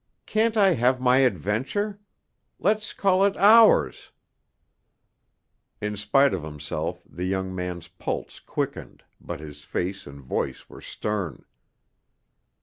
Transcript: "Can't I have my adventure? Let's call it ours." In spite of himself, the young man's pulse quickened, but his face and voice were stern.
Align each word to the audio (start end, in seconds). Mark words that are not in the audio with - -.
"Can't 0.25 0.57
I 0.57 0.73
have 0.73 0.99
my 0.99 1.17
adventure? 1.17 1.99
Let's 2.57 2.91
call 2.91 3.23
it 3.23 3.37
ours." 3.37 4.11
In 5.79 5.95
spite 5.95 6.33
of 6.33 6.41
himself, 6.41 7.03
the 7.07 7.25
young 7.25 7.53
man's 7.53 7.87
pulse 7.87 8.39
quickened, 8.39 9.03
but 9.19 9.39
his 9.39 9.63
face 9.63 10.07
and 10.07 10.19
voice 10.19 10.67
were 10.67 10.81
stern. 10.81 11.45